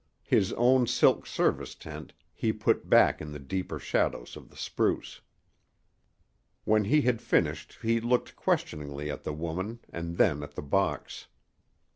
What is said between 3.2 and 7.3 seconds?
in the deeper shadows of the spruce. When he had